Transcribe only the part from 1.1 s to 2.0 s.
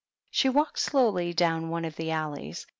down one of